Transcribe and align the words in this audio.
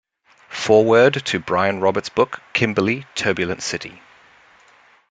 Foreword 0.49 1.23
to 1.27 1.37
Brian 1.37 1.79
Roberts' 1.79 2.09
book, 2.09 2.41
"Kimberley, 2.53 3.05
turbulent 3.13 3.61
city". 3.61 4.01